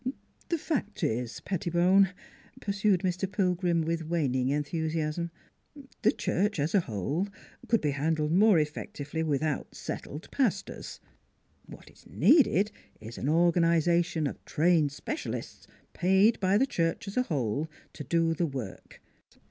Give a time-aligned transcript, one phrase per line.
[0.49, 2.09] "The fact is, Pettibone,"
[2.59, 3.31] pursued Mr.
[3.31, 5.29] Pil grim, with waning enthusiasm,"
[6.01, 7.27] the church, as a whole,
[7.67, 10.99] could be handled more effectively with out settled pastors.
[11.67, 16.65] What is needed is an organ 234 NEIGHBORS ization of trained specialists, paid by the
[16.65, 19.01] church as a whole, to do the work.